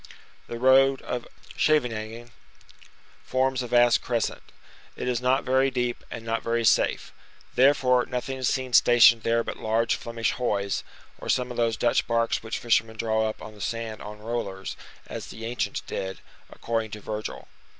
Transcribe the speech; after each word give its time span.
The 0.47 0.57
road 0.57 1.03
of 1.03 1.27
Scheveningen 1.55 2.31
forms 3.23 3.61
a 3.61 3.67
vast 3.67 4.01
crescent; 4.01 4.41
it 4.95 5.07
is 5.07 5.21
not 5.21 5.43
very 5.43 5.69
deep 5.69 6.03
and 6.09 6.25
not 6.25 6.41
very 6.41 6.65
safe; 6.65 7.13
therefore, 7.53 8.07
nothing 8.07 8.39
is 8.39 8.47
seen 8.49 8.73
stationed 8.73 9.21
there 9.21 9.43
but 9.43 9.57
large 9.57 9.93
Flemish 9.93 10.31
hoys, 10.31 10.83
or 11.19 11.29
some 11.29 11.51
of 11.51 11.57
those 11.57 11.77
Dutch 11.77 12.07
barks 12.07 12.41
which 12.41 12.57
fishermen 12.57 12.97
draw 12.97 13.29
up 13.29 13.43
on 13.43 13.53
the 13.53 13.61
sand 13.61 14.01
on 14.01 14.17
rollers, 14.17 14.75
as 15.05 15.27
the 15.27 15.45
ancients 15.45 15.81
did, 15.81 16.19
according 16.49 16.89
to 16.89 16.99
Virgil. 16.99 17.47